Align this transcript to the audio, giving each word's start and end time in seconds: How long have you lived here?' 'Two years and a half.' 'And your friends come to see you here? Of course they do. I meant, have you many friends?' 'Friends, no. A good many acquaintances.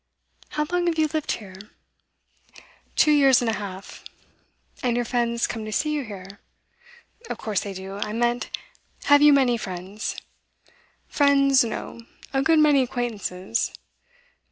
How 0.49 0.65
long 0.71 0.87
have 0.87 0.97
you 0.97 1.05
lived 1.05 1.33
here?' 1.33 1.69
'Two 2.95 3.11
years 3.11 3.39
and 3.39 3.47
a 3.47 3.53
half.' 3.53 4.03
'And 4.81 4.95
your 4.95 5.05
friends 5.05 5.45
come 5.45 5.63
to 5.63 5.71
see 5.71 5.91
you 5.91 6.03
here? 6.03 6.39
Of 7.29 7.37
course 7.37 7.61
they 7.61 7.73
do. 7.75 7.97
I 7.97 8.11
meant, 8.11 8.49
have 9.03 9.21
you 9.21 9.31
many 9.31 9.57
friends?' 9.57 10.15
'Friends, 11.07 11.63
no. 11.63 11.99
A 12.33 12.41
good 12.41 12.57
many 12.57 12.81
acquaintances. 12.81 13.75